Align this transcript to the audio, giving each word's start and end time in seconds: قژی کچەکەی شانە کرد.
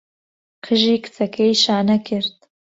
قژی 0.65 0.95
کچەکەی 1.03 1.53
شانە 1.63 1.97
کرد. 2.07 2.37